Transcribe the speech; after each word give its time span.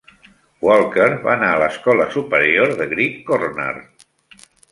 Walker 0.67 1.09
va 1.25 1.31
anar 1.33 1.49
a 1.57 1.59
l'escola 1.65 2.07
superior 2.15 2.73
de 2.81 2.87
Great 2.97 3.23
Cornard. 3.31 4.45